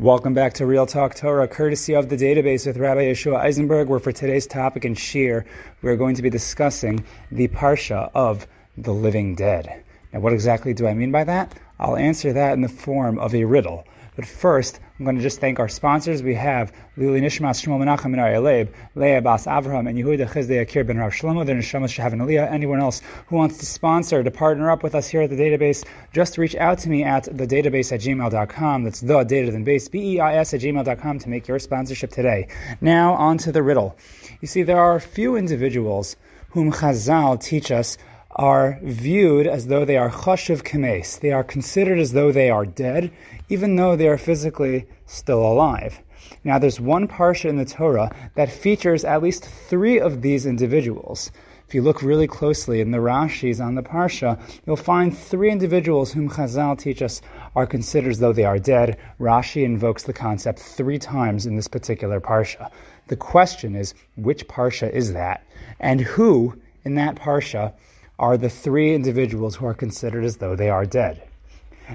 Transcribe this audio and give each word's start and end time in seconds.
Welcome 0.00 0.32
back 0.32 0.52
to 0.54 0.64
Real 0.64 0.86
Talk 0.86 1.16
Torah, 1.16 1.48
courtesy 1.48 1.94
of 1.94 2.08
the 2.08 2.16
database 2.16 2.68
with 2.68 2.76
Rabbi 2.76 3.06
Yeshua 3.06 3.40
Eisenberg, 3.40 3.88
where 3.88 3.98
for 3.98 4.12
today's 4.12 4.46
topic 4.46 4.84
in 4.84 4.94
shiur, 4.94 5.44
we're 5.82 5.96
going 5.96 6.14
to 6.14 6.22
be 6.22 6.30
discussing 6.30 7.04
the 7.32 7.48
Parsha 7.48 8.08
of 8.14 8.46
the 8.76 8.94
living 8.94 9.34
dead. 9.34 9.82
Now, 10.12 10.20
what 10.20 10.32
exactly 10.32 10.72
do 10.72 10.86
I 10.86 10.94
mean 10.94 11.10
by 11.10 11.24
that? 11.24 11.52
I'll 11.80 11.96
answer 11.96 12.32
that 12.32 12.52
in 12.52 12.60
the 12.60 12.68
form 12.68 13.18
of 13.18 13.34
a 13.34 13.42
riddle. 13.42 13.88
But 14.18 14.26
first, 14.26 14.80
I'm 14.98 15.04
going 15.04 15.14
to 15.14 15.22
just 15.22 15.38
thank 15.38 15.60
our 15.60 15.68
sponsors. 15.68 16.24
We 16.24 16.34
have 16.34 16.72
Lili 16.96 17.20
Nishmas 17.20 17.62
Shmuel 17.62 17.78
Menachem 17.78 18.20
and 18.20 18.42
Leib, 18.42 18.74
Leah 18.96 19.22
Bas 19.22 19.46
Avraham, 19.46 19.88
and 19.88 19.96
Yehuda 19.96 20.28
Chizdei 20.28 20.66
Akir 20.66 20.84
Ben 20.84 20.98
Rav 20.98 21.12
Shlomo, 21.12 21.46
their 21.46 21.54
Neshamas 21.54 21.94
Shahav 21.94 22.14
Aliyah. 22.14 22.50
Anyone 22.50 22.80
else 22.80 23.00
who 23.28 23.36
wants 23.36 23.58
to 23.58 23.66
sponsor, 23.66 24.24
to 24.24 24.30
partner 24.32 24.72
up 24.72 24.82
with 24.82 24.96
us 24.96 25.06
here 25.06 25.22
at 25.22 25.30
the 25.30 25.36
database, 25.36 25.86
just 26.12 26.36
reach 26.36 26.56
out 26.56 26.78
to 26.78 26.88
me 26.88 27.04
at 27.04 27.26
the 27.26 27.46
database 27.46 27.92
at 27.92 28.00
gmail.com. 28.00 28.82
That's 28.82 29.00
the 29.02 29.22
data 29.22 29.52
than 29.52 29.62
base, 29.62 29.88
B-E-I-S 29.88 30.52
at 30.52 30.62
gmail.com 30.62 31.20
to 31.20 31.28
make 31.28 31.46
your 31.46 31.60
sponsorship 31.60 32.10
today. 32.10 32.48
Now, 32.80 33.14
on 33.14 33.38
to 33.38 33.52
the 33.52 33.62
riddle. 33.62 33.96
You 34.40 34.48
see, 34.48 34.64
there 34.64 34.80
are 34.80 34.96
a 34.96 35.00
few 35.00 35.36
individuals 35.36 36.16
whom 36.48 36.72
Chazal 36.72 37.40
teach 37.40 37.70
us 37.70 37.96
are 38.38 38.78
viewed 38.82 39.48
as 39.48 39.66
though 39.66 39.84
they 39.84 39.96
are 39.96 40.10
chashuv 40.10 40.62
kemes. 40.62 41.18
They 41.18 41.32
are 41.32 41.42
considered 41.42 41.98
as 41.98 42.12
though 42.12 42.30
they 42.30 42.50
are 42.50 42.64
dead, 42.64 43.10
even 43.48 43.74
though 43.74 43.96
they 43.96 44.06
are 44.08 44.16
physically 44.16 44.86
still 45.06 45.44
alive. 45.44 46.00
Now, 46.44 46.58
there's 46.58 46.80
one 46.80 47.08
parsha 47.08 47.46
in 47.46 47.56
the 47.56 47.64
Torah 47.64 48.14
that 48.36 48.50
features 48.50 49.04
at 49.04 49.22
least 49.22 49.44
three 49.44 49.98
of 49.98 50.22
these 50.22 50.46
individuals. 50.46 51.32
If 51.66 51.74
you 51.74 51.82
look 51.82 52.00
really 52.02 52.26
closely 52.26 52.80
in 52.80 52.92
the 52.92 52.98
Rashis 52.98 53.62
on 53.62 53.74
the 53.74 53.82
parsha, 53.82 54.40
you'll 54.66 54.76
find 54.76 55.16
three 55.16 55.50
individuals 55.50 56.12
whom 56.12 56.30
Chazal 56.30 56.78
teach 56.78 57.02
us 57.02 57.20
are 57.56 57.66
considered 57.66 58.10
as 58.10 58.20
though 58.20 58.32
they 58.32 58.44
are 58.44 58.58
dead. 58.58 58.96
Rashi 59.20 59.64
invokes 59.64 60.04
the 60.04 60.12
concept 60.12 60.60
three 60.60 60.98
times 60.98 61.44
in 61.44 61.56
this 61.56 61.68
particular 61.68 62.20
parsha. 62.20 62.70
The 63.08 63.16
question 63.16 63.74
is, 63.74 63.94
which 64.16 64.46
parsha 64.48 64.90
is 64.90 65.12
that? 65.12 65.44
And 65.80 66.00
who 66.00 66.56
in 66.84 66.94
that 66.94 67.16
parsha 67.16 67.74
are 68.18 68.36
the 68.36 68.48
three 68.48 68.94
individuals 68.94 69.54
who 69.56 69.66
are 69.66 69.74
considered 69.74 70.24
as 70.24 70.38
though 70.38 70.56
they 70.56 70.70
are 70.70 70.84
dead. 70.84 71.22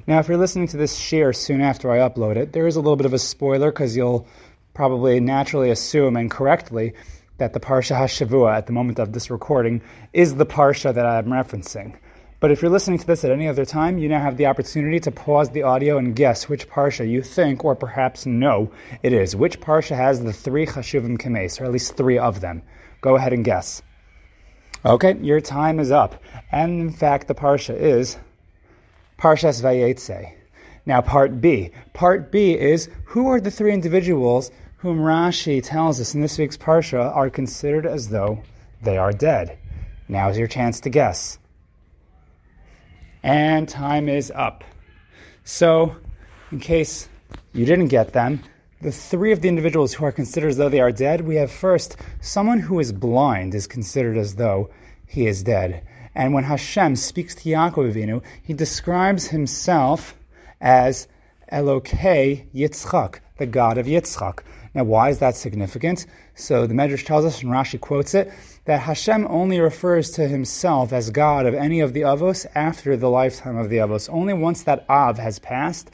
Now, 0.07 0.19
if 0.19 0.27
you're 0.27 0.37
listening 0.37 0.67
to 0.69 0.77
this 0.77 0.99
shiur 0.99 1.35
soon 1.35 1.61
after 1.61 1.91
I 1.91 1.97
upload 1.97 2.35
it, 2.35 2.53
there 2.53 2.65
is 2.65 2.75
a 2.75 2.81
little 2.81 2.95
bit 2.95 3.05
of 3.05 3.13
a 3.13 3.19
spoiler 3.19 3.71
because 3.71 3.95
you'll 3.95 4.27
probably 4.73 5.19
naturally 5.19 5.69
assume 5.69 6.15
and 6.15 6.31
correctly 6.31 6.93
that 7.37 7.53
the 7.53 7.59
Parsha 7.59 7.95
HaShavua 7.95 8.55
at 8.55 8.67
the 8.67 8.73
moment 8.73 8.99
of 8.99 9.13
this 9.13 9.29
recording 9.29 9.81
is 10.13 10.35
the 10.35 10.45
Parsha 10.45 10.93
that 10.93 11.05
I'm 11.05 11.27
referencing. 11.27 11.95
But 12.39 12.51
if 12.51 12.61
you're 12.61 12.71
listening 12.71 12.99
to 12.99 13.07
this 13.07 13.23
at 13.23 13.31
any 13.31 13.47
other 13.47 13.65
time, 13.65 13.97
you 13.97 14.09
now 14.09 14.19
have 14.19 14.35
the 14.35 14.47
opportunity 14.47 14.99
to 15.01 15.11
pause 15.11 15.49
the 15.51 15.63
audio 15.63 15.97
and 15.97 16.15
guess 16.15 16.49
which 16.49 16.67
Parsha 16.67 17.09
you 17.09 17.21
think 17.21 17.63
or 17.63 17.75
perhaps 17.75 18.25
know 18.25 18.71
it 19.01 19.13
is. 19.13 19.35
Which 19.35 19.61
Parsha 19.61 19.95
has 19.95 20.21
the 20.21 20.33
three 20.33 20.65
Chashuvim 20.65 21.17
Kemes, 21.17 21.61
or 21.61 21.65
at 21.65 21.71
least 21.71 21.95
three 21.95 22.17
of 22.17 22.41
them? 22.41 22.63
Go 22.99 23.15
ahead 23.15 23.31
and 23.31 23.45
guess. 23.45 23.81
Okay, 24.85 25.17
your 25.21 25.39
time 25.39 25.79
is 25.79 25.91
up. 25.91 26.21
And 26.51 26.81
in 26.81 26.91
fact, 26.91 27.27
the 27.27 27.35
Parsha 27.35 27.75
is 27.75 28.17
Parshas 29.17 29.61
Vayetze. 29.61 30.33
Now, 30.85 31.01
part 31.01 31.39
B. 31.39 31.71
Part 31.93 32.31
B 32.31 32.51
is 32.57 32.89
who 33.05 33.27
are 33.29 33.39
the 33.39 33.51
three 33.51 33.73
individuals 33.73 34.51
whom 34.77 34.99
Rashi 34.99 35.63
tells 35.63 36.01
us 36.01 36.13
in 36.13 36.21
this 36.21 36.37
week's 36.37 36.57
Parsha 36.57 37.15
are 37.15 37.29
considered 37.29 37.85
as 37.85 38.09
though 38.09 38.43
they 38.81 38.97
are 38.97 39.13
dead? 39.13 39.57
Now's 40.09 40.37
your 40.37 40.47
chance 40.47 40.81
to 40.81 40.89
guess. 40.89 41.37
And 43.23 43.69
time 43.69 44.09
is 44.09 44.31
up. 44.35 44.65
So, 45.45 45.95
in 46.51 46.59
case 46.59 47.07
you 47.53 47.65
didn't 47.65 47.87
get 47.87 48.11
them, 48.11 48.43
the 48.83 48.91
three 48.91 49.31
of 49.31 49.39
the 49.41 49.47
individuals 49.47 49.93
who 49.93 50.03
are 50.03 50.11
considered 50.11 50.49
as 50.49 50.57
though 50.57 50.67
they 50.67 50.81
are 50.81 50.91
dead, 50.91 51.21
we 51.21 51.37
have 51.37 51.49
first 51.49 51.95
someone 52.19 52.59
who 52.59 52.79
is 52.81 52.91
blind 52.91 53.55
is 53.55 53.65
considered 53.65 54.17
as 54.17 54.35
though 54.35 54.69
he 55.07 55.25
is 55.25 55.41
dead. 55.41 55.87
And 56.13 56.33
when 56.33 56.43
Hashem 56.43 56.97
speaks 56.97 57.33
to 57.35 57.49
Yaakov 57.49 57.93
Avinu, 57.93 58.21
he 58.43 58.53
describes 58.53 59.27
himself 59.27 60.15
as 60.59 61.07
Elokei 61.49 62.45
Yitzchak, 62.53 63.19
the 63.37 63.45
God 63.45 63.77
of 63.77 63.85
Yitzchak. 63.85 64.39
Now, 64.73 64.83
why 64.83 65.09
is 65.09 65.19
that 65.19 65.37
significant? 65.37 66.05
So 66.35 66.67
the 66.67 66.73
Medrash 66.73 67.05
tells 67.05 67.23
us, 67.23 67.41
and 67.41 67.51
Rashi 67.51 67.79
quotes 67.79 68.13
it, 68.13 68.33
that 68.65 68.81
Hashem 68.81 69.27
only 69.29 69.61
refers 69.61 70.11
to 70.11 70.27
himself 70.27 70.91
as 70.91 71.09
God 71.09 71.45
of 71.45 71.53
any 71.53 71.79
of 71.79 71.93
the 71.93 72.01
Avos 72.01 72.45
after 72.53 72.97
the 72.97 73.09
lifetime 73.09 73.55
of 73.55 73.69
the 73.69 73.77
Avos. 73.77 74.09
Only 74.11 74.33
once 74.33 74.63
that 74.63 74.85
Av 74.89 75.17
has 75.19 75.39
passed 75.39 75.89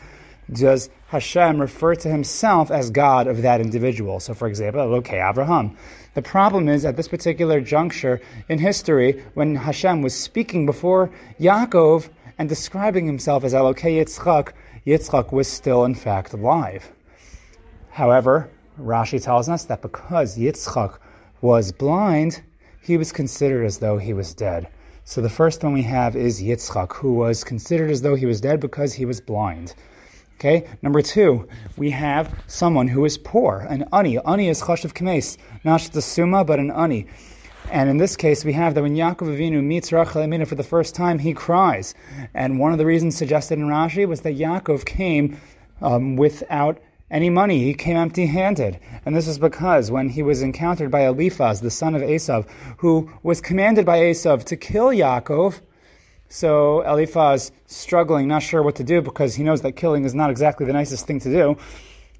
does 0.51 0.89
Hashem 1.07 1.59
refer 1.59 1.95
to 1.95 2.09
himself 2.09 2.71
as 2.71 2.91
God 2.91 3.27
of 3.27 3.41
that 3.41 3.61
individual. 3.61 4.19
So, 4.19 4.33
for 4.33 4.47
example, 4.47 4.81
Elokei 4.81 5.27
Abraham. 5.27 5.75
The 6.13 6.21
problem 6.21 6.69
is, 6.69 6.85
at 6.85 6.97
this 6.97 7.07
particular 7.07 7.61
juncture 7.61 8.21
in 8.47 8.59
history, 8.59 9.23
when 9.33 9.55
Hashem 9.55 10.01
was 10.01 10.15
speaking 10.15 10.65
before 10.65 11.11
Yaakov 11.39 12.09
and 12.37 12.49
describing 12.49 13.05
himself 13.05 13.43
as 13.43 13.53
Elokei 13.53 14.03
Yitzchak, 14.03 14.53
Yitzchak 14.85 15.31
was 15.31 15.47
still, 15.47 15.85
in 15.85 15.95
fact, 15.95 16.33
alive. 16.33 16.91
However, 17.89 18.49
Rashi 18.79 19.21
tells 19.21 19.49
us 19.49 19.65
that 19.65 19.81
because 19.81 20.37
Yitzchak 20.37 20.97
was 21.41 21.71
blind, 21.71 22.41
he 22.81 22.97
was 22.97 23.11
considered 23.11 23.65
as 23.65 23.79
though 23.79 23.97
he 23.97 24.13
was 24.13 24.33
dead. 24.33 24.67
So 25.05 25.21
the 25.21 25.29
first 25.29 25.63
one 25.63 25.73
we 25.73 25.81
have 25.83 26.15
is 26.15 26.41
Yitzchak, 26.41 26.93
who 26.93 27.13
was 27.13 27.43
considered 27.43 27.89
as 27.89 28.01
though 28.01 28.15
he 28.15 28.25
was 28.25 28.41
dead 28.41 28.59
because 28.59 28.93
he 28.93 29.05
was 29.05 29.19
blind. 29.19 29.73
Okay, 30.39 30.69
number 30.81 31.01
two, 31.01 31.49
we 31.75 31.89
have 31.89 32.33
someone 32.47 32.87
who 32.87 33.03
is 33.03 33.17
poor, 33.17 33.59
an 33.69 33.83
ani. 33.91 34.17
Ani 34.19 34.47
is 34.47 34.61
chashav 34.61 34.93
kmes, 34.93 35.37
not 35.65 35.81
just 35.81 35.97
a 35.97 36.01
summa, 36.01 36.45
but 36.45 36.59
an 36.59 36.71
ani. 36.71 37.07
And 37.69 37.89
in 37.89 37.97
this 37.97 38.15
case, 38.15 38.45
we 38.45 38.53
have 38.53 38.73
that 38.75 38.81
when 38.81 38.95
Yaakov 38.95 39.37
Avinu 39.37 39.61
meets 39.61 39.91
Rachel 39.91 40.21
Imenu 40.21 40.47
for 40.47 40.55
the 40.55 40.63
first 40.63 40.95
time, 40.95 41.19
he 41.19 41.33
cries. 41.33 41.93
And 42.33 42.57
one 42.57 42.71
of 42.71 42.77
the 42.77 42.85
reasons 42.85 43.17
suggested 43.17 43.59
in 43.59 43.65
Rashi 43.65 44.07
was 44.07 44.21
that 44.21 44.37
Yaakov 44.37 44.85
came 44.85 45.37
um, 45.81 46.15
without 46.15 46.79
any 47.11 47.29
money. 47.29 47.65
He 47.65 47.73
came 47.73 47.97
empty 47.97 48.25
handed. 48.25 48.79
And 49.05 49.13
this 49.13 49.27
is 49.27 49.39
because 49.39 49.91
when 49.91 50.07
he 50.07 50.23
was 50.23 50.41
encountered 50.41 50.89
by 50.89 51.01
Eliphaz, 51.01 51.59
the 51.59 51.69
son 51.69 51.95
of 51.95 52.01
Esav, 52.01 52.47
who 52.77 53.11
was 53.23 53.41
commanded 53.41 53.85
by 53.85 53.99
Esav 53.99 54.45
to 54.45 54.55
kill 54.55 54.87
Yaakov, 54.87 55.59
so 56.29 56.81
Eliphaz 56.81 57.51
struggling, 57.65 58.27
not 58.27 58.43
sure 58.43 58.61
what 58.61 58.75
to 58.75 58.83
do 58.83 59.01
because 59.01 59.33
he 59.35 59.43
knows 59.43 59.61
that 59.63 59.73
killing 59.73 60.05
is 60.05 60.13
not 60.13 60.29
exactly 60.29 60.65
the 60.65 60.73
nicest 60.73 61.07
thing 61.07 61.19
to 61.19 61.29
do. 61.29 61.57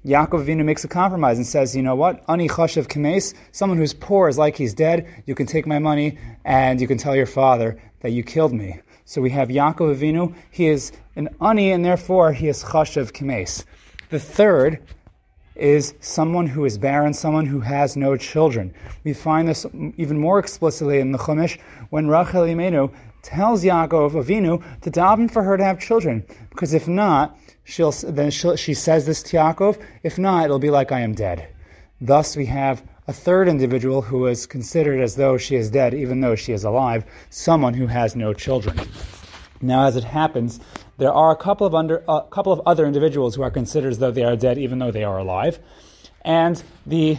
Yaakov 0.04 0.44
Avinu 0.44 0.64
makes 0.64 0.82
a 0.82 0.88
compromise 0.88 1.36
and 1.36 1.46
says, 1.46 1.76
you 1.76 1.82
know 1.82 1.94
what? 1.94 2.24
Ani 2.28 2.48
chashav 2.48 2.88
kemes, 2.88 3.34
someone 3.52 3.78
who's 3.78 3.94
poor 3.94 4.28
is 4.28 4.36
like 4.36 4.56
he's 4.56 4.74
dead. 4.74 5.06
You 5.26 5.34
can 5.34 5.46
take 5.46 5.66
my 5.66 5.78
money 5.78 6.18
and 6.44 6.80
you 6.80 6.88
can 6.88 6.98
tell 6.98 7.14
your 7.14 7.26
father 7.26 7.80
that 8.00 8.10
you 8.10 8.24
killed 8.24 8.52
me. 8.52 8.80
So 9.04 9.20
we 9.20 9.30
have 9.30 9.48
Yaakov 9.48 9.96
Avinu. 9.96 10.34
He 10.50 10.66
is 10.66 10.90
an 11.16 11.28
ani 11.40 11.70
and 11.70 11.84
therefore 11.84 12.32
he 12.32 12.48
is 12.48 12.64
chashav 12.64 13.12
kemes. 13.12 13.64
The 14.08 14.18
third 14.18 14.82
is 15.54 15.94
someone 16.00 16.46
who 16.46 16.64
is 16.64 16.78
barren, 16.78 17.12
someone 17.12 17.44
who 17.44 17.60
has 17.60 17.96
no 17.96 18.16
children. 18.16 18.74
We 19.04 19.12
find 19.12 19.46
this 19.46 19.66
even 19.98 20.18
more 20.18 20.38
explicitly 20.38 20.98
in 20.98 21.12
the 21.12 21.18
Chumash 21.18 21.60
when 21.90 22.08
Rachel 22.08 22.42
Imenu 22.42 22.92
tells 23.22 23.64
Yaakov 23.64 24.12
Avinu 24.12 24.62
to 24.82 24.90
daven 24.90 25.30
for 25.30 25.42
her 25.42 25.56
to 25.56 25.64
have 25.64 25.78
children, 25.80 26.24
because 26.50 26.74
if 26.74 26.88
not, 26.88 27.38
she'll 27.64 27.92
then 27.92 28.30
she'll, 28.30 28.56
she 28.56 28.74
says 28.74 29.06
this 29.06 29.22
to 29.24 29.36
Yaakov. 29.36 29.80
If 30.02 30.18
not, 30.18 30.44
it'll 30.44 30.58
be 30.58 30.70
like 30.70 30.92
I 30.92 31.00
am 31.00 31.14
dead. 31.14 31.48
Thus, 32.00 32.36
we 32.36 32.46
have 32.46 32.82
a 33.06 33.12
third 33.12 33.48
individual 33.48 34.02
who 34.02 34.26
is 34.26 34.46
considered 34.46 35.00
as 35.00 35.16
though 35.16 35.36
she 35.36 35.56
is 35.56 35.70
dead, 35.70 35.94
even 35.94 36.20
though 36.20 36.36
she 36.36 36.52
is 36.52 36.64
alive, 36.64 37.04
someone 37.28 37.74
who 37.74 37.86
has 37.86 38.16
no 38.16 38.32
children. 38.32 38.78
Now, 39.60 39.84
as 39.84 39.96
it 39.96 40.04
happens, 40.04 40.60
there 40.96 41.12
are 41.12 41.30
a 41.30 41.36
couple 41.36 41.66
of 41.66 41.74
under 41.74 42.02
a 42.08 42.22
couple 42.30 42.52
of 42.52 42.62
other 42.66 42.86
individuals 42.86 43.34
who 43.34 43.42
are 43.42 43.50
considered 43.50 43.90
as 43.90 43.98
though 43.98 44.10
they 44.10 44.24
are 44.24 44.36
dead, 44.36 44.58
even 44.58 44.78
though 44.78 44.90
they 44.90 45.04
are 45.04 45.18
alive, 45.18 45.58
and 46.22 46.62
the 46.86 47.18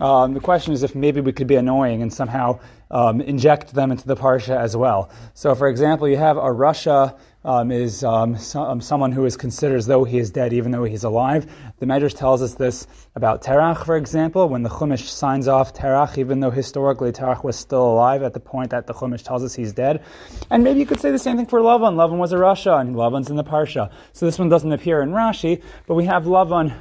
um, 0.00 0.34
the 0.34 0.40
question 0.40 0.72
is 0.72 0.82
if 0.82 0.94
maybe 0.94 1.20
we 1.20 1.32
could 1.32 1.46
be 1.46 1.56
annoying 1.56 2.02
and 2.02 2.12
somehow 2.12 2.58
um, 2.90 3.20
inject 3.20 3.74
them 3.74 3.90
into 3.90 4.06
the 4.06 4.16
parsha 4.16 4.56
as 4.56 4.76
well. 4.76 5.10
So, 5.34 5.54
for 5.54 5.68
example, 5.68 6.08
you 6.08 6.16
have 6.16 6.36
a 6.36 6.40
rasha 6.40 7.18
um, 7.44 7.70
is 7.70 8.02
um, 8.02 8.38
so, 8.38 8.62
um, 8.62 8.80
someone 8.80 9.12
who 9.12 9.24
is 9.26 9.36
considered 9.36 9.76
as 9.76 9.86
though 9.86 10.04
he 10.04 10.18
is 10.18 10.30
dead, 10.30 10.52
even 10.52 10.72
though 10.72 10.84
he's 10.84 11.04
alive. 11.04 11.46
The 11.78 11.86
Medrash 11.86 12.16
tells 12.16 12.40
us 12.40 12.54
this 12.54 12.86
about 13.14 13.42
Terach, 13.42 13.84
for 13.84 13.96
example, 13.96 14.48
when 14.48 14.62
the 14.62 14.70
Chumash 14.70 15.08
signs 15.08 15.46
off 15.46 15.74
Terach, 15.74 16.16
even 16.16 16.40
though 16.40 16.50
historically 16.50 17.12
Terach 17.12 17.44
was 17.44 17.56
still 17.56 17.86
alive 17.86 18.22
at 18.22 18.32
the 18.32 18.40
point 18.40 18.70
that 18.70 18.86
the 18.86 18.94
Chumash 18.94 19.22
tells 19.22 19.44
us 19.44 19.54
he's 19.54 19.72
dead. 19.72 20.02
And 20.50 20.64
maybe 20.64 20.80
you 20.80 20.86
could 20.86 21.00
say 21.00 21.10
the 21.10 21.18
same 21.18 21.36
thing 21.36 21.46
for 21.46 21.60
Lavan. 21.60 21.96
Lavan 21.96 22.18
was 22.18 22.32
a 22.32 22.36
rasha, 22.36 22.80
and 22.80 22.96
Lavan's 22.96 23.28
in 23.28 23.36
the 23.36 23.44
parsha. 23.44 23.92
So 24.12 24.24
this 24.24 24.38
one 24.38 24.48
doesn't 24.48 24.72
appear 24.72 25.02
in 25.02 25.10
Rashi, 25.10 25.62
but 25.86 25.94
we 25.94 26.04
have 26.06 26.24
Lavan 26.24 26.74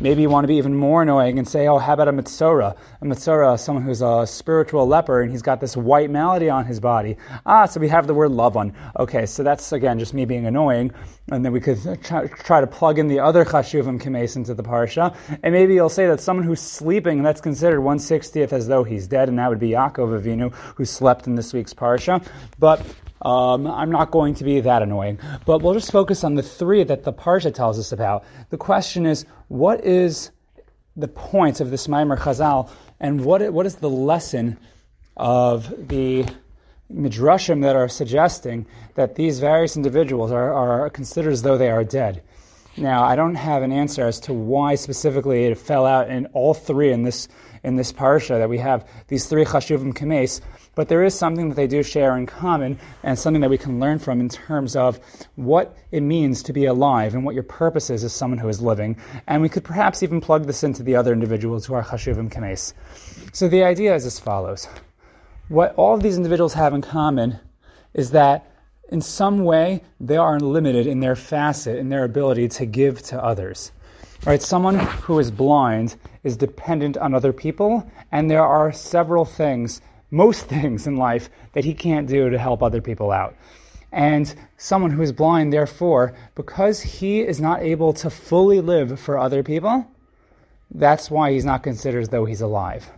Maybe 0.00 0.22
you 0.22 0.30
want 0.30 0.44
to 0.44 0.48
be 0.48 0.56
even 0.56 0.76
more 0.76 1.02
annoying 1.02 1.40
and 1.40 1.48
say, 1.48 1.66
oh, 1.66 1.78
how 1.78 1.94
about 1.94 2.06
a 2.06 2.12
Mitzora? 2.12 2.76
A 3.00 3.04
Mitzora, 3.04 3.58
someone 3.58 3.82
who's 3.82 4.00
a 4.00 4.26
spiritual 4.28 4.86
leper 4.86 5.22
and 5.22 5.30
he's 5.30 5.42
got 5.42 5.60
this 5.60 5.76
white 5.76 6.08
malady 6.08 6.48
on 6.48 6.66
his 6.66 6.78
body. 6.78 7.16
Ah, 7.44 7.66
so 7.66 7.80
we 7.80 7.88
have 7.88 8.06
the 8.06 8.14
word 8.14 8.30
lavan. 8.30 8.74
Okay, 8.96 9.26
so 9.26 9.42
that's 9.42 9.72
again 9.72 9.98
just 9.98 10.14
me 10.14 10.24
being 10.24 10.46
annoying. 10.46 10.92
And 11.32 11.44
then 11.44 11.50
we 11.50 11.60
could 11.60 11.82
try, 12.04 12.28
try 12.28 12.60
to 12.60 12.66
plug 12.68 13.00
in 13.00 13.08
the 13.08 13.18
other 13.18 13.44
Chashuvim 13.44 14.00
Kemes 14.00 14.36
into 14.36 14.54
the 14.54 14.62
Parsha. 14.62 15.16
And 15.42 15.52
maybe 15.52 15.74
you'll 15.74 15.88
say 15.88 16.06
that 16.06 16.20
someone 16.20 16.46
who's 16.46 16.60
sleeping, 16.60 17.24
that's 17.24 17.40
considered 17.40 17.80
160th 17.80 18.52
as 18.52 18.68
though 18.68 18.84
he's 18.84 19.08
dead, 19.08 19.28
and 19.28 19.38
that 19.40 19.48
would 19.48 19.58
be 19.58 19.70
Yaakov 19.70 20.22
Avinu, 20.22 20.54
who 20.54 20.84
slept 20.84 21.26
in 21.26 21.34
this 21.34 21.52
week's 21.52 21.74
Parsha. 21.74 22.24
But 22.58 22.86
um, 23.22 23.66
I'm 23.66 23.90
not 23.90 24.10
going 24.10 24.34
to 24.34 24.44
be 24.44 24.60
that 24.60 24.82
annoying, 24.82 25.18
but 25.44 25.62
we'll 25.62 25.74
just 25.74 25.90
focus 25.90 26.24
on 26.24 26.34
the 26.34 26.42
three 26.42 26.84
that 26.84 27.04
the 27.04 27.12
Parsha 27.12 27.52
tells 27.52 27.78
us 27.78 27.92
about. 27.92 28.24
The 28.50 28.56
question 28.56 29.06
is, 29.06 29.24
what 29.48 29.84
is 29.84 30.30
the 30.96 31.08
point 31.08 31.60
of 31.60 31.70
this 31.70 31.86
Maimer 31.86 32.18
Chazal, 32.18 32.70
and 33.00 33.24
what, 33.24 33.52
what 33.52 33.66
is 33.66 33.76
the 33.76 33.90
lesson 33.90 34.58
of 35.16 35.88
the 35.88 36.26
midrashim 36.92 37.62
that 37.62 37.76
are 37.76 37.88
suggesting 37.88 38.66
that 38.94 39.14
these 39.14 39.38
various 39.38 39.76
individuals 39.76 40.32
are, 40.32 40.52
are 40.52 40.90
considered 40.90 41.32
as 41.32 41.42
though 41.42 41.56
they 41.56 41.70
are 41.70 41.84
dead? 41.84 42.22
Now, 42.78 43.02
I 43.02 43.16
don't 43.16 43.34
have 43.34 43.62
an 43.62 43.72
answer 43.72 44.06
as 44.06 44.20
to 44.20 44.32
why 44.32 44.76
specifically 44.76 45.46
it 45.46 45.58
fell 45.58 45.84
out 45.84 46.08
in 46.10 46.26
all 46.26 46.54
three 46.54 46.92
in 46.92 47.02
this 47.02 47.28
in 47.64 47.74
this 47.74 47.92
parsha 47.92 48.38
that 48.38 48.48
we 48.48 48.58
have 48.58 48.88
these 49.08 49.26
three 49.26 49.44
chashuvim 49.44 49.92
kemes, 49.92 50.40
but 50.76 50.88
there 50.88 51.02
is 51.02 51.12
something 51.12 51.48
that 51.48 51.56
they 51.56 51.66
do 51.66 51.82
share 51.82 52.16
in 52.16 52.24
common 52.24 52.78
and 53.02 53.18
something 53.18 53.40
that 53.40 53.50
we 53.50 53.58
can 53.58 53.80
learn 53.80 53.98
from 53.98 54.20
in 54.20 54.28
terms 54.28 54.76
of 54.76 55.00
what 55.34 55.76
it 55.90 56.02
means 56.02 56.44
to 56.44 56.52
be 56.52 56.66
alive 56.66 57.14
and 57.14 57.24
what 57.24 57.34
your 57.34 57.42
purpose 57.42 57.90
is 57.90 58.04
as 58.04 58.12
someone 58.12 58.38
who 58.38 58.48
is 58.48 58.60
living. 58.60 58.96
And 59.26 59.42
we 59.42 59.48
could 59.48 59.64
perhaps 59.64 60.04
even 60.04 60.20
plug 60.20 60.46
this 60.46 60.62
into 60.62 60.84
the 60.84 60.94
other 60.94 61.12
individuals 61.12 61.66
who 61.66 61.74
are 61.74 61.82
chashuvim 61.82 62.32
kemes. 62.32 62.74
So 63.32 63.48
the 63.48 63.64
idea 63.64 63.92
is 63.96 64.06
as 64.06 64.20
follows. 64.20 64.68
What 65.48 65.74
all 65.74 65.94
of 65.94 66.02
these 66.02 66.16
individuals 66.16 66.54
have 66.54 66.74
in 66.74 66.82
common 66.82 67.40
is 67.92 68.12
that 68.12 68.48
in 68.88 69.00
some 69.00 69.44
way 69.44 69.82
they 70.00 70.16
are 70.16 70.40
limited 70.40 70.86
in 70.86 71.00
their 71.00 71.16
facet, 71.16 71.78
in 71.78 71.88
their 71.88 72.04
ability 72.04 72.48
to 72.48 72.66
give 72.66 73.02
to 73.02 73.22
others. 73.22 73.72
Right? 74.26 74.42
Someone 74.42 74.78
who 74.78 75.18
is 75.18 75.30
blind 75.30 75.96
is 76.24 76.36
dependent 76.36 76.96
on 76.96 77.14
other 77.14 77.32
people, 77.32 77.88
and 78.10 78.30
there 78.30 78.44
are 78.44 78.72
several 78.72 79.24
things 79.24 79.80
most 80.10 80.46
things 80.48 80.86
in 80.86 80.96
life 80.96 81.30
that 81.52 81.64
he 81.64 81.74
can't 81.74 82.08
do 82.08 82.30
to 82.30 82.38
help 82.38 82.62
other 82.62 82.80
people 82.80 83.10
out. 83.10 83.34
And 83.90 84.34
someone 84.58 84.90
who 84.90 85.02
is 85.02 85.12
blind, 85.12 85.52
therefore, 85.52 86.14
because 86.34 86.80
he 86.80 87.20
is 87.20 87.40
not 87.40 87.62
able 87.62 87.92
to 87.94 88.10
fully 88.10 88.60
live 88.60 89.00
for 89.00 89.16
other 89.16 89.42
people, 89.42 89.86
that's 90.70 91.10
why 91.10 91.32
he's 91.32 91.46
not 91.46 91.62
considered 91.62 92.00
as 92.00 92.08
though 92.10 92.26
he's 92.26 92.42
alive. 92.42 92.90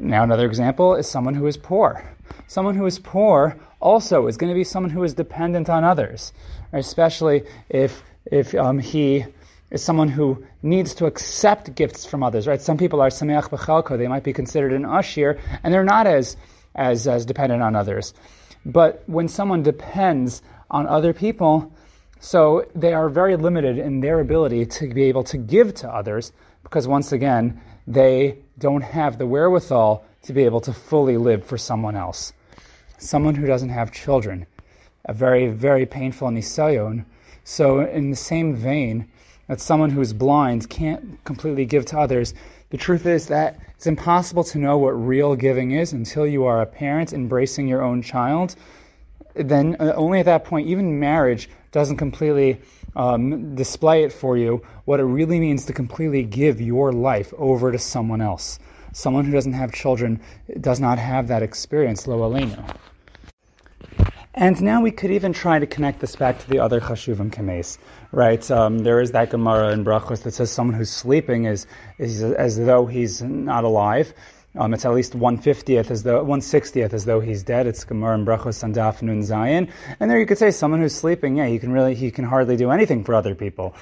Now, 0.00 0.22
another 0.22 0.46
example 0.46 0.94
is 0.94 1.08
someone 1.08 1.34
who 1.34 1.46
is 1.46 1.56
poor. 1.56 2.04
Someone 2.46 2.74
who 2.74 2.86
is 2.86 2.98
poor 2.98 3.58
also 3.80 4.26
is 4.26 4.36
going 4.36 4.50
to 4.50 4.54
be 4.54 4.64
someone 4.64 4.90
who 4.90 5.02
is 5.02 5.14
dependent 5.14 5.68
on 5.68 5.84
others, 5.84 6.32
especially 6.72 7.44
if, 7.68 8.02
if 8.26 8.54
um, 8.54 8.78
he 8.78 9.24
is 9.70 9.82
someone 9.82 10.08
who 10.08 10.44
needs 10.62 10.94
to 10.94 11.06
accept 11.06 11.74
gifts 11.74 12.06
from 12.06 12.22
others, 12.22 12.46
right? 12.46 12.60
Some 12.60 12.78
people 12.78 13.00
are 13.00 13.08
sameach 13.08 13.50
b'chalko; 13.50 13.98
they 13.98 14.08
might 14.08 14.24
be 14.24 14.32
considered 14.32 14.72
an 14.72 14.84
ashir, 14.84 15.38
and 15.62 15.74
they're 15.74 15.84
not 15.84 16.06
as, 16.06 16.36
as, 16.74 17.06
as 17.06 17.26
dependent 17.26 17.62
on 17.62 17.74
others. 17.74 18.14
But 18.64 19.02
when 19.06 19.28
someone 19.28 19.62
depends 19.62 20.42
on 20.70 20.86
other 20.86 21.12
people, 21.12 21.72
so 22.20 22.64
they 22.74 22.92
are 22.94 23.08
very 23.08 23.36
limited 23.36 23.78
in 23.78 24.00
their 24.00 24.20
ability 24.20 24.66
to 24.66 24.88
be 24.88 25.04
able 25.04 25.24
to 25.24 25.38
give 25.38 25.74
to 25.76 25.88
others, 25.88 26.32
because 26.62 26.86
once 26.88 27.12
again, 27.12 27.60
they 27.86 28.38
don't 28.58 28.82
have 28.82 29.18
the 29.18 29.26
wherewithal 29.26 30.04
to 30.22 30.32
be 30.32 30.44
able 30.44 30.60
to 30.62 30.72
fully 30.72 31.16
live 31.16 31.44
for 31.44 31.56
someone 31.56 31.96
else. 31.96 32.32
Someone 32.98 33.36
who 33.36 33.46
doesn't 33.46 33.68
have 33.68 33.92
children, 33.92 34.46
a 35.04 35.12
very, 35.12 35.48
very 35.48 35.86
painful 35.86 36.28
nisayon. 36.28 37.04
So, 37.44 37.80
in 37.80 38.10
the 38.10 38.16
same 38.16 38.56
vein, 38.56 39.08
that 39.46 39.60
someone 39.60 39.90
who 39.90 40.00
is 40.00 40.12
blind 40.12 40.68
can't 40.68 41.22
completely 41.24 41.64
give 41.64 41.86
to 41.86 41.98
others. 41.98 42.34
The 42.70 42.76
truth 42.76 43.06
is 43.06 43.28
that 43.28 43.58
it's 43.76 43.86
impossible 43.86 44.44
to 44.44 44.58
know 44.58 44.76
what 44.76 44.90
real 44.90 45.34
giving 45.36 45.70
is 45.70 45.92
until 45.92 46.26
you 46.26 46.44
are 46.44 46.60
a 46.60 46.66
parent 46.66 47.12
embracing 47.12 47.68
your 47.68 47.82
own 47.82 48.02
child. 48.02 48.56
Then, 49.34 49.76
uh, 49.80 49.92
only 49.94 50.18
at 50.18 50.26
that 50.26 50.44
point, 50.44 50.68
even 50.68 51.00
marriage 51.00 51.48
doesn't 51.70 51.96
completely 51.96 52.60
um, 52.96 53.54
display 53.54 54.04
it 54.04 54.12
for 54.12 54.36
you 54.36 54.62
what 54.84 55.00
it 55.00 55.04
really 55.04 55.40
means 55.40 55.66
to 55.66 55.72
completely 55.72 56.22
give 56.22 56.60
your 56.60 56.92
life 56.92 57.32
over 57.38 57.72
to 57.72 57.78
someone 57.78 58.20
else. 58.20 58.58
Someone 58.92 59.24
who 59.24 59.32
doesn't 59.32 59.52
have 59.52 59.72
children 59.72 60.20
does 60.60 60.80
not 60.80 60.98
have 60.98 61.28
that 61.28 61.42
experience, 61.42 62.06
lo 62.06 62.18
aleinu. 62.18 62.76
And 64.34 64.62
now 64.62 64.80
we 64.80 64.92
could 64.92 65.10
even 65.10 65.32
try 65.32 65.58
to 65.58 65.66
connect 65.66 65.98
this 65.98 66.14
back 66.14 66.38
to 66.38 66.48
the 66.48 66.60
other 66.60 66.80
chashuvim 66.80 67.30
kemes, 67.30 67.76
right? 68.12 68.48
Um, 68.52 68.78
there 68.78 69.00
is 69.00 69.10
that 69.10 69.30
Gemara 69.30 69.72
in 69.72 69.84
Brachos 69.84 70.22
that 70.22 70.32
says 70.32 70.50
someone 70.52 70.76
who's 70.76 70.90
sleeping 70.90 71.46
is, 71.46 71.66
is 71.98 72.22
as 72.22 72.56
though 72.56 72.86
he's 72.86 73.20
not 73.20 73.64
alive. 73.64 74.14
Um, 74.56 74.74
it's 74.74 74.84
at 74.84 74.94
least 74.94 75.14
one 75.14 75.38
fiftieth 75.38 75.90
as 75.90 76.02
though 76.02 76.22
one 76.24 76.40
sixtieth 76.40 76.94
as 76.94 77.04
though 77.04 77.20
he's 77.20 77.42
dead. 77.42 77.66
It's 77.66 77.84
Gemara 77.84 78.14
and 78.14 78.26
Brachos 78.26 78.62
and 78.62 78.74
Daf 78.74 79.02
Nun 79.02 79.20
Zayin. 79.20 79.70
And 80.00 80.10
there 80.10 80.18
you 80.18 80.26
could 80.26 80.38
say 80.38 80.50
someone 80.50 80.80
who's 80.80 80.94
sleeping, 80.94 81.36
yeah, 81.36 81.46
he 81.46 81.58
can 81.58 81.70
really 81.72 81.94
he 81.94 82.10
can 82.10 82.24
hardly 82.24 82.56
do 82.56 82.70
anything 82.70 83.04
for 83.04 83.14
other 83.14 83.34
people. 83.34 83.74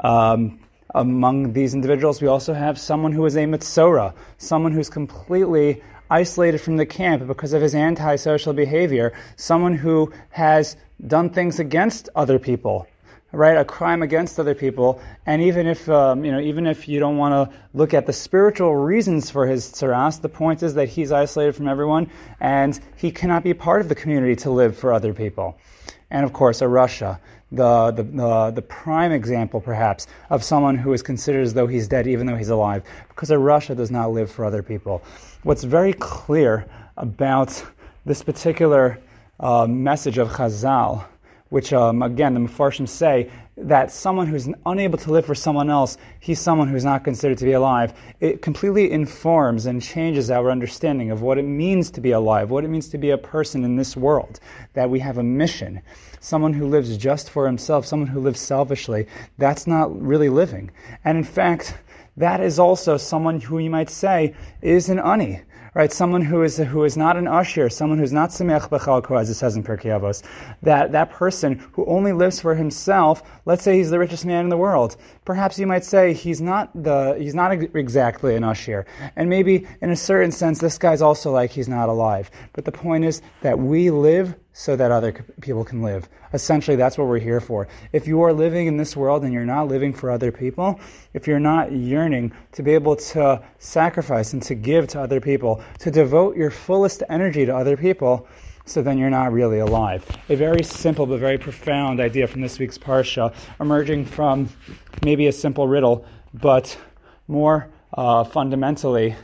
Um, 0.00 0.58
among 0.94 1.52
these 1.52 1.74
individuals, 1.74 2.22
we 2.22 2.28
also 2.28 2.54
have 2.54 2.78
someone 2.78 3.12
who 3.12 3.26
is 3.26 3.36
a 3.36 3.44
mitzora, 3.44 4.14
someone 4.38 4.72
who's 4.72 4.88
completely 4.88 5.82
isolated 6.10 6.58
from 6.58 6.76
the 6.76 6.86
camp 6.86 7.26
because 7.26 7.52
of 7.52 7.62
his 7.62 7.74
antisocial 7.74 8.52
behavior, 8.52 9.12
someone 9.36 9.74
who 9.74 10.12
has 10.30 10.76
done 11.06 11.30
things 11.30 11.58
against 11.58 12.08
other 12.14 12.38
people, 12.38 12.86
right? 13.34 13.56
A 13.56 13.64
crime 13.64 14.02
against 14.02 14.38
other 14.38 14.54
people, 14.54 15.00
and 15.26 15.42
even 15.42 15.66
if 15.66 15.88
um, 15.88 16.24
you 16.24 16.32
know, 16.32 16.40
even 16.40 16.66
if 16.66 16.88
you 16.88 17.00
don't 17.00 17.16
want 17.16 17.50
to 17.50 17.56
look 17.72 17.94
at 17.94 18.06
the 18.06 18.12
spiritual 18.12 18.74
reasons 18.74 19.30
for 19.30 19.46
his 19.46 19.66
tsaras, 19.70 20.20
the 20.20 20.28
point 20.28 20.62
is 20.62 20.74
that 20.74 20.88
he's 20.88 21.12
isolated 21.12 21.52
from 21.54 21.68
everyone, 21.68 22.10
and 22.40 22.78
he 22.96 23.10
cannot 23.10 23.44
be 23.44 23.54
part 23.54 23.80
of 23.80 23.88
the 23.88 23.94
community 23.94 24.36
to 24.36 24.50
live 24.50 24.76
for 24.76 24.92
other 24.92 25.12
people. 25.12 25.58
And 26.10 26.24
of 26.24 26.32
course, 26.32 26.62
a 26.62 26.66
rasha, 26.66 27.18
the, 27.50 27.90
the, 27.90 28.02
the, 28.02 28.50
the, 28.56 28.62
prime 28.62 29.10
example, 29.10 29.60
perhaps, 29.60 30.06
of 30.30 30.44
someone 30.44 30.76
who 30.76 30.92
is 30.92 31.02
considered 31.02 31.42
as 31.42 31.54
though 31.54 31.66
he's 31.66 31.88
dead 31.88 32.06
even 32.06 32.26
though 32.26 32.36
he's 32.36 32.50
alive, 32.50 32.84
because 33.08 33.30
a 33.30 33.36
rasha 33.36 33.76
does 33.76 33.90
not 33.90 34.12
live 34.12 34.30
for 34.30 34.44
other 34.44 34.62
people 34.62 35.02
what's 35.44 35.62
very 35.62 35.92
clear 35.92 36.66
about 36.96 37.62
this 38.06 38.22
particular 38.22 38.98
uh, 39.38 39.66
message 39.66 40.18
of 40.18 40.30
Chazal, 40.30 41.04
which 41.50 41.72
um, 41.72 42.02
again 42.02 42.34
the 42.34 42.40
Mefarshim 42.40 42.88
say 42.88 43.30
that 43.56 43.92
someone 43.92 44.26
who's 44.26 44.48
unable 44.66 44.98
to 44.98 45.12
live 45.12 45.24
for 45.24 45.34
someone 45.34 45.70
else, 45.70 45.96
he's 46.18 46.40
someone 46.40 46.66
who's 46.66 46.84
not 46.84 47.04
considered 47.04 47.38
to 47.38 47.44
be 47.44 47.52
alive. 47.52 47.94
It 48.18 48.42
completely 48.42 48.90
informs 48.90 49.66
and 49.66 49.80
changes 49.80 50.30
our 50.30 50.50
understanding 50.50 51.12
of 51.12 51.22
what 51.22 51.38
it 51.38 51.44
means 51.44 51.90
to 51.92 52.00
be 52.00 52.10
alive, 52.10 52.50
what 52.50 52.64
it 52.64 52.68
means 52.68 52.88
to 52.88 52.98
be 52.98 53.10
a 53.10 53.18
person 53.18 53.62
in 53.64 53.76
this 53.76 53.96
world, 53.96 54.40
that 54.72 54.90
we 54.90 54.98
have 54.98 55.18
a 55.18 55.22
mission. 55.22 55.80
Someone 56.18 56.52
who 56.52 56.66
lives 56.66 56.96
just 56.96 57.30
for 57.30 57.46
himself, 57.46 57.86
someone 57.86 58.08
who 58.08 58.20
lives 58.20 58.40
selfishly, 58.40 59.06
that's 59.38 59.66
not 59.66 60.00
really 60.00 60.30
living. 60.30 60.70
And 61.04 61.16
in 61.16 61.24
fact, 61.24 61.74
that 62.16 62.40
is 62.40 62.58
also 62.58 62.96
someone 62.96 63.40
who 63.40 63.58
you 63.58 63.70
might 63.70 63.90
say 63.90 64.34
is 64.62 64.88
an 64.88 64.98
ani, 64.98 65.42
right? 65.74 65.92
Someone 65.92 66.22
who 66.22 66.42
is 66.42 66.56
who 66.56 66.84
is 66.84 66.96
not 66.96 67.16
an 67.16 67.26
ashir, 67.26 67.68
someone 67.68 67.98
who's 67.98 68.12
not 68.12 68.30
sameach 68.30 68.68
b'chalko, 68.68 69.20
as 69.20 69.28
it 69.28 69.34
says 69.34 69.56
in 69.56 69.62
Pirkei 69.62 69.98
Avos. 69.98 70.22
That 70.62 70.92
that 70.92 71.10
person 71.10 71.58
who 71.72 71.84
only 71.86 72.12
lives 72.12 72.40
for 72.40 72.54
himself. 72.54 73.22
Let's 73.44 73.62
say 73.62 73.76
he's 73.76 73.90
the 73.90 73.98
richest 73.98 74.24
man 74.24 74.44
in 74.44 74.50
the 74.50 74.56
world. 74.56 74.96
Perhaps 75.24 75.58
you 75.58 75.66
might 75.66 75.84
say 75.84 76.14
he's 76.14 76.40
not 76.40 76.70
the 76.74 77.16
he's 77.18 77.34
not 77.34 77.52
exactly 77.52 78.36
an 78.36 78.44
ashir, 78.44 78.86
and 79.16 79.28
maybe 79.28 79.66
in 79.80 79.90
a 79.90 79.96
certain 79.96 80.32
sense 80.32 80.60
this 80.60 80.78
guy's 80.78 81.02
also 81.02 81.32
like 81.32 81.50
he's 81.50 81.68
not 81.68 81.88
alive. 81.88 82.30
But 82.52 82.64
the 82.64 82.72
point 82.72 83.04
is 83.04 83.20
that 83.42 83.58
we 83.58 83.90
live 83.90 84.36
so 84.54 84.76
that 84.76 84.92
other 84.92 85.12
people 85.40 85.64
can 85.64 85.82
live. 85.82 86.08
Essentially, 86.32 86.76
that's 86.76 86.96
what 86.96 87.08
we're 87.08 87.18
here 87.18 87.40
for. 87.40 87.66
If 87.92 88.06
you 88.06 88.22
are 88.22 88.32
living 88.32 88.68
in 88.68 88.76
this 88.76 88.96
world 88.96 89.24
and 89.24 89.32
you're 89.32 89.44
not 89.44 89.66
living 89.66 89.92
for 89.92 90.12
other 90.12 90.30
people, 90.30 90.78
if 91.12 91.26
you're 91.26 91.40
not 91.40 91.72
yearning 91.72 92.32
to 92.52 92.62
be 92.62 92.72
able 92.74 92.94
to 92.94 93.42
sacrifice 93.58 94.32
and 94.32 94.40
to 94.44 94.54
give 94.54 94.86
to 94.88 95.00
other 95.00 95.20
people, 95.20 95.62
to 95.80 95.90
devote 95.90 96.36
your 96.36 96.50
fullest 96.50 97.02
energy 97.08 97.46
to 97.46 97.54
other 97.54 97.76
people, 97.76 98.26
so 98.66 98.82
then 98.82 98.98
you're 98.98 99.10
not 99.10 99.32
really 99.32 99.58
alive. 99.58 100.04
A 100.28 100.36
very 100.36 100.62
simple 100.62 101.06
but 101.06 101.20
very 101.20 101.38
profound 101.38 102.00
idea 102.00 102.26
from 102.26 102.40
this 102.40 102.58
week's 102.58 102.78
Parsha, 102.78 103.34
emerging 103.60 104.06
from 104.06 104.48
maybe 105.02 105.26
a 105.26 105.32
simple 105.32 105.68
riddle, 105.68 106.06
but 106.32 106.76
more 107.28 107.68
uh, 107.92 108.24
fundamentally 108.24 109.14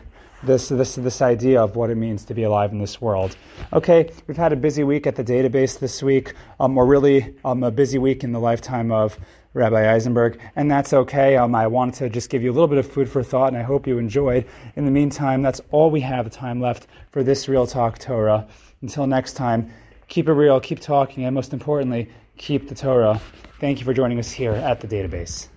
this, 0.42 0.68
this, 0.68 0.94
this 0.94 1.20
idea 1.20 1.62
of 1.62 1.76
what 1.76 1.90
it 1.90 1.96
means 1.96 2.24
to 2.26 2.34
be 2.34 2.44
alive 2.44 2.72
in 2.72 2.78
this 2.78 3.00
world. 3.00 3.36
Okay, 3.72 4.10
we've 4.26 4.36
had 4.36 4.52
a 4.52 4.56
busy 4.56 4.84
week 4.84 5.06
at 5.06 5.16
the 5.16 5.24
database 5.24 5.78
this 5.78 6.02
week, 6.02 6.34
um, 6.58 6.78
or 6.78 6.86
really 6.86 7.34
um, 7.44 7.62
a 7.62 7.70
busy 7.70 7.98
week 7.98 8.24
in 8.24 8.32
the 8.32 8.40
lifetime 8.40 8.90
of 8.90 9.18
Rabbi 9.52 9.92
Eisenberg, 9.92 10.38
and 10.54 10.70
that's 10.70 10.92
okay. 10.92 11.36
Um, 11.36 11.54
I 11.54 11.66
wanted 11.66 11.94
to 11.94 12.08
just 12.08 12.30
give 12.30 12.42
you 12.42 12.50
a 12.50 12.54
little 12.54 12.68
bit 12.68 12.78
of 12.78 12.90
food 12.90 13.08
for 13.08 13.22
thought, 13.22 13.48
and 13.48 13.56
I 13.56 13.62
hope 13.62 13.86
you 13.86 13.98
enjoyed. 13.98 14.46
In 14.76 14.84
the 14.84 14.90
meantime, 14.90 15.42
that's 15.42 15.60
all 15.70 15.90
we 15.90 16.00
have 16.00 16.30
time 16.30 16.60
left 16.60 16.86
for 17.10 17.24
this 17.24 17.48
Real 17.48 17.66
Talk 17.66 17.98
Torah. 17.98 18.46
Until 18.80 19.06
next 19.06 19.32
time, 19.32 19.70
keep 20.08 20.28
it 20.28 20.32
real, 20.32 20.60
keep 20.60 20.80
talking, 20.80 21.24
and 21.24 21.34
most 21.34 21.52
importantly, 21.52 22.08
keep 22.36 22.68
the 22.68 22.74
Torah. 22.74 23.20
Thank 23.58 23.80
you 23.80 23.84
for 23.84 23.92
joining 23.92 24.18
us 24.18 24.30
here 24.30 24.52
at 24.52 24.80
the 24.80 24.86
database. 24.86 25.48